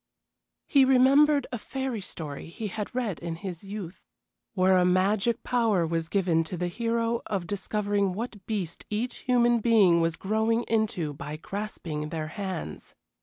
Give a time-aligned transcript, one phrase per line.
[0.65, 4.01] He remembered a fairy story he had read in his youth,
[4.55, 9.59] where a magic power was given to the hero of discovering what beast each human
[9.59, 12.95] being was growing into by grasping their hands.